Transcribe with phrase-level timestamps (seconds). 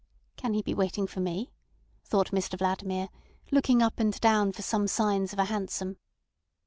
[0.35, 1.51] "Can he be waiting for me,"
[2.05, 3.09] thought Mr Vladimir,
[3.51, 5.97] looking up and down for some signs of a hansom.